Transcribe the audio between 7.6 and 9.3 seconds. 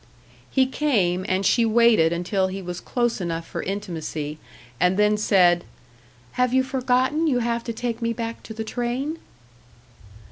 to take me back to the train?"